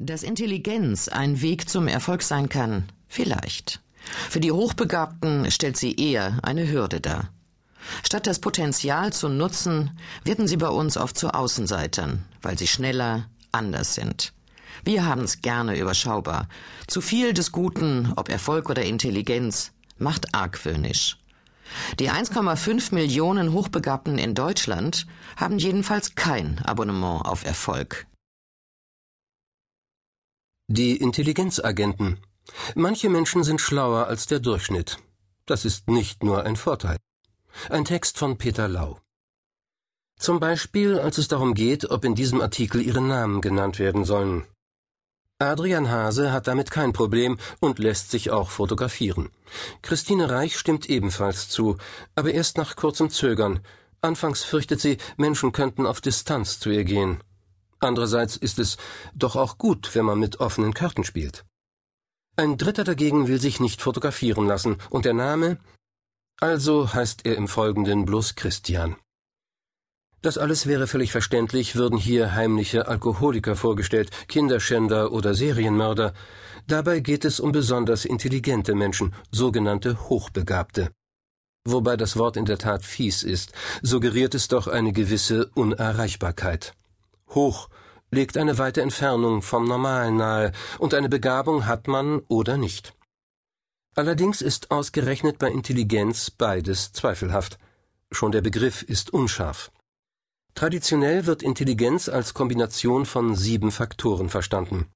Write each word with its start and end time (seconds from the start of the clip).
Dass 0.00 0.22
Intelligenz 0.22 1.08
ein 1.08 1.40
Weg 1.40 1.68
zum 1.68 1.88
Erfolg 1.88 2.22
sein 2.22 2.48
kann, 2.48 2.84
vielleicht. 3.08 3.80
Für 4.30 4.38
die 4.38 4.52
Hochbegabten 4.52 5.50
stellt 5.50 5.76
sie 5.76 5.96
eher 5.96 6.38
eine 6.42 6.70
Hürde 6.70 7.00
dar. 7.00 7.30
Statt 8.04 8.28
das 8.28 8.38
Potenzial 8.38 9.12
zu 9.12 9.28
nutzen, 9.28 9.98
werden 10.22 10.46
sie 10.46 10.56
bei 10.56 10.68
uns 10.68 10.96
oft 10.96 11.18
zu 11.18 11.34
Außenseitern, 11.34 12.24
weil 12.42 12.56
sie 12.56 12.68
schneller, 12.68 13.26
anders 13.50 13.94
sind. 13.94 14.32
Wir 14.84 15.04
haben 15.04 15.22
es 15.22 15.42
gerne 15.42 15.76
überschaubar. 15.76 16.48
Zu 16.86 17.00
viel 17.00 17.32
des 17.32 17.50
Guten, 17.50 18.12
ob 18.14 18.28
Erfolg 18.28 18.70
oder 18.70 18.84
Intelligenz, 18.84 19.72
macht 19.98 20.32
argwöhnisch. 20.32 21.16
Die 21.98 22.10
1,5 22.10 22.94
Millionen 22.94 23.52
Hochbegabten 23.52 24.16
in 24.16 24.34
Deutschland 24.34 25.08
haben 25.36 25.58
jedenfalls 25.58 26.14
kein 26.14 26.60
Abonnement 26.64 27.24
auf 27.24 27.44
Erfolg. 27.44 28.06
Die 30.70 30.98
Intelligenzagenten. 30.98 32.20
Manche 32.74 33.08
Menschen 33.08 33.42
sind 33.42 33.58
schlauer 33.58 34.06
als 34.06 34.26
der 34.26 34.38
Durchschnitt. 34.38 34.98
Das 35.46 35.64
ist 35.64 35.88
nicht 35.88 36.22
nur 36.22 36.44
ein 36.44 36.56
Vorteil. 36.56 36.98
Ein 37.70 37.86
Text 37.86 38.18
von 38.18 38.36
Peter 38.36 38.68
Lau. 38.68 39.00
Zum 40.18 40.40
Beispiel, 40.40 40.98
als 40.98 41.16
es 41.16 41.26
darum 41.26 41.54
geht, 41.54 41.90
ob 41.90 42.04
in 42.04 42.14
diesem 42.14 42.42
Artikel 42.42 42.82
ihre 42.82 43.00
Namen 43.00 43.40
genannt 43.40 43.78
werden 43.78 44.04
sollen. 44.04 44.44
Adrian 45.38 45.90
Hase 45.90 46.32
hat 46.32 46.46
damit 46.48 46.70
kein 46.70 46.92
Problem 46.92 47.38
und 47.60 47.78
lässt 47.78 48.10
sich 48.10 48.30
auch 48.30 48.50
fotografieren. 48.50 49.30
Christine 49.80 50.28
Reich 50.28 50.58
stimmt 50.58 50.90
ebenfalls 50.90 51.48
zu, 51.48 51.78
aber 52.14 52.32
erst 52.34 52.58
nach 52.58 52.76
kurzem 52.76 53.08
Zögern. 53.08 53.60
Anfangs 54.02 54.44
fürchtet 54.44 54.82
sie, 54.82 54.98
Menschen 55.16 55.52
könnten 55.52 55.86
auf 55.86 56.02
Distanz 56.02 56.60
zu 56.60 56.68
ihr 56.68 56.84
gehen. 56.84 57.22
Andererseits 57.80 58.36
ist 58.36 58.58
es 58.58 58.76
doch 59.14 59.36
auch 59.36 59.58
gut, 59.58 59.94
wenn 59.94 60.04
man 60.04 60.18
mit 60.18 60.40
offenen 60.40 60.74
Karten 60.74 61.04
spielt. 61.04 61.44
Ein 62.36 62.56
Dritter 62.56 62.84
dagegen 62.84 63.28
will 63.28 63.40
sich 63.40 63.60
nicht 63.60 63.82
fotografieren 63.82 64.46
lassen, 64.46 64.76
und 64.90 65.04
der 65.04 65.14
Name? 65.14 65.58
Also 66.40 66.92
heißt 66.94 67.26
er 67.26 67.36
im 67.36 67.48
Folgenden 67.48 68.04
bloß 68.04 68.36
Christian. 68.36 68.96
Das 70.20 70.36
alles 70.36 70.66
wäre 70.66 70.88
völlig 70.88 71.12
verständlich, 71.12 71.76
würden 71.76 71.96
hier 71.98 72.34
heimliche 72.34 72.88
Alkoholiker 72.88 73.54
vorgestellt, 73.54 74.10
Kinderschänder 74.26 75.12
oder 75.12 75.34
Serienmörder. 75.34 76.12
Dabei 76.66 77.00
geht 77.00 77.24
es 77.24 77.38
um 77.38 77.52
besonders 77.52 78.04
intelligente 78.04 78.74
Menschen, 78.74 79.14
sogenannte 79.30 80.08
Hochbegabte. 80.08 80.90
Wobei 81.64 81.96
das 81.96 82.16
Wort 82.16 82.36
in 82.36 82.46
der 82.46 82.58
Tat 82.58 82.84
fies 82.84 83.22
ist, 83.22 83.52
suggeriert 83.82 84.34
es 84.34 84.48
doch 84.48 84.66
eine 84.66 84.92
gewisse 84.92 85.50
Unerreichbarkeit. 85.54 86.72
Hoch 87.30 87.68
legt 88.10 88.36
eine 88.36 88.58
weite 88.58 88.82
Entfernung 88.82 89.42
vom 89.42 89.66
Normalen 89.66 90.16
nahe, 90.16 90.52
und 90.78 90.94
eine 90.94 91.08
Begabung 91.08 91.66
hat 91.66 91.88
man 91.88 92.20
oder 92.28 92.56
nicht. 92.56 92.94
Allerdings 93.94 94.42
ist 94.42 94.70
ausgerechnet 94.70 95.38
bei 95.38 95.50
Intelligenz 95.50 96.30
beides 96.30 96.92
zweifelhaft. 96.92 97.58
Schon 98.10 98.32
der 98.32 98.40
Begriff 98.40 98.82
ist 98.82 99.12
unscharf. 99.12 99.72
Traditionell 100.54 101.26
wird 101.26 101.42
Intelligenz 101.42 102.08
als 102.08 102.32
Kombination 102.32 103.06
von 103.06 103.34
sieben 103.34 103.70
Faktoren 103.70 104.28
verstanden. 104.28 104.86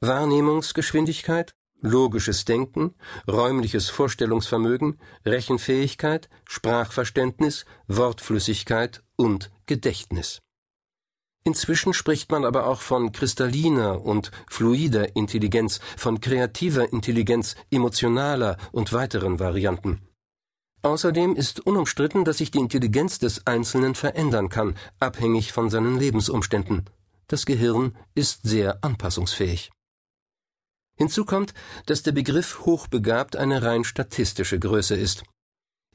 Wahrnehmungsgeschwindigkeit, 0.00 1.52
logisches 1.80 2.44
Denken, 2.44 2.94
räumliches 3.28 3.90
Vorstellungsvermögen, 3.90 4.98
Rechenfähigkeit, 5.24 6.28
Sprachverständnis, 6.48 7.64
Wortflüssigkeit 7.86 9.02
und 9.16 9.50
Gedächtnis. 9.66 10.40
Inzwischen 11.48 11.94
spricht 11.94 12.30
man 12.30 12.44
aber 12.44 12.66
auch 12.66 12.82
von 12.82 13.10
kristalliner 13.10 14.04
und 14.04 14.32
fluider 14.50 15.16
Intelligenz, 15.16 15.80
von 15.96 16.20
kreativer 16.20 16.92
Intelligenz, 16.92 17.56
emotionaler 17.70 18.58
und 18.70 18.92
weiteren 18.92 19.38
Varianten. 19.40 20.02
Außerdem 20.82 21.34
ist 21.34 21.60
unumstritten, 21.60 22.26
dass 22.26 22.36
sich 22.36 22.50
die 22.50 22.58
Intelligenz 22.58 23.18
des 23.18 23.46
Einzelnen 23.46 23.94
verändern 23.94 24.50
kann, 24.50 24.76
abhängig 25.00 25.54
von 25.54 25.70
seinen 25.70 25.98
Lebensumständen. 25.98 26.84
Das 27.28 27.46
Gehirn 27.46 27.96
ist 28.14 28.40
sehr 28.42 28.84
anpassungsfähig. 28.84 29.70
Hinzu 30.98 31.24
kommt, 31.24 31.54
dass 31.86 32.02
der 32.02 32.12
Begriff 32.12 32.66
hochbegabt 32.66 33.36
eine 33.36 33.62
rein 33.62 33.84
statistische 33.84 34.58
Größe 34.58 34.96
ist. 34.96 35.22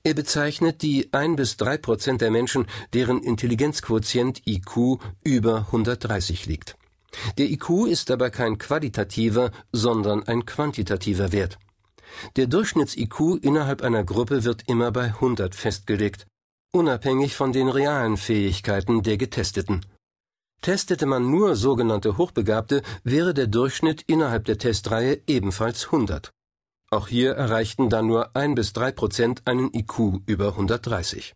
Er 0.05 0.13
bezeichnet 0.13 0.81
die 0.81 1.13
ein 1.13 1.37
bis 1.37 1.55
drei 1.55 1.77
Prozent 1.77 2.19
der 2.19 2.29
Menschen, 2.29 2.67
deren 2.91 3.23
Intelligenzquotient 3.23 4.45
IQ 4.45 4.99
über 5.23 5.59
130 5.67 6.45
liegt. 6.45 6.75
Der 7.37 7.49
IQ 7.49 7.87
ist 7.87 8.09
dabei 8.09 8.29
kein 8.29 8.57
qualitativer, 8.57 9.51
sondern 9.71 10.23
ein 10.23 10.45
quantitativer 10.45 11.31
Wert. 11.31 11.57
Der 12.35 12.47
Durchschnitts-IQ 12.47 13.39
innerhalb 13.41 13.81
einer 13.81 14.03
Gruppe 14.03 14.43
wird 14.43 14.63
immer 14.67 14.91
bei 14.91 15.05
100 15.05 15.55
festgelegt, 15.55 16.27
unabhängig 16.73 17.35
von 17.35 17.53
den 17.53 17.69
realen 17.69 18.17
Fähigkeiten 18.17 19.03
der 19.03 19.17
Getesteten. 19.17 19.85
Testete 20.61 21.05
man 21.05 21.31
nur 21.31 21.55
sogenannte 21.55 22.17
Hochbegabte, 22.17 22.83
wäre 23.05 23.33
der 23.33 23.47
Durchschnitt 23.47 24.03
innerhalb 24.07 24.45
der 24.45 24.57
Testreihe 24.57 25.21
ebenfalls 25.27 25.85
100. 25.85 26.31
Auch 26.93 27.07
hier 27.07 27.31
erreichten 27.31 27.89
dann 27.89 28.05
nur 28.05 28.35
ein 28.35 28.53
bis 28.53 28.71
drei 28.71 28.91
Prozent 28.91 29.41
einen 29.47 29.73
IQ 29.73 30.21
über 30.27 30.49
130. 30.49 31.33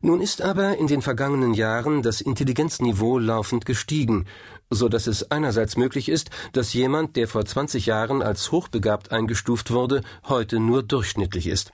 Nun 0.00 0.22
ist 0.22 0.40
aber 0.40 0.78
in 0.78 0.86
den 0.86 1.02
vergangenen 1.02 1.52
Jahren 1.52 2.00
das 2.00 2.22
Intelligenzniveau 2.22 3.18
laufend 3.18 3.66
gestiegen, 3.66 4.24
so 4.70 4.88
dass 4.88 5.06
es 5.06 5.30
einerseits 5.30 5.76
möglich 5.76 6.08
ist, 6.08 6.30
dass 6.54 6.72
jemand, 6.72 7.16
der 7.16 7.28
vor 7.28 7.44
20 7.44 7.84
Jahren 7.84 8.22
als 8.22 8.50
hochbegabt 8.52 9.12
eingestuft 9.12 9.70
wurde, 9.70 10.00
heute 10.24 10.60
nur 10.60 10.82
durchschnittlich 10.82 11.46
ist. 11.46 11.72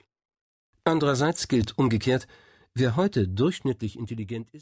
Andererseits 0.83 1.47
gilt 1.47 1.77
umgekehrt, 1.77 2.27
wer 2.73 2.97
heute 2.97 3.25
durchschnittlich 3.25 3.97
intelligent 3.97 4.47
ist, 4.51 4.51